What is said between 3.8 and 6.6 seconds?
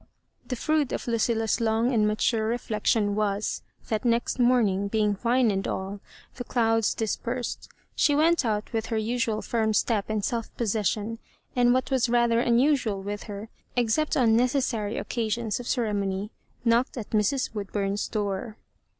that, next morning being fine and all the